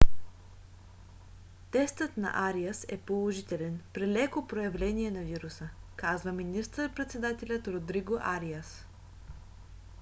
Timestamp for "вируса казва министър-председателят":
5.21-7.67